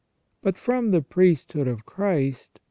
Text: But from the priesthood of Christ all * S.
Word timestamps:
But 0.41 0.57
from 0.57 0.89
the 0.89 1.03
priesthood 1.03 1.67
of 1.67 1.85
Christ 1.85 2.53
all 2.55 2.59
* 2.59 2.59
S. 2.59 2.59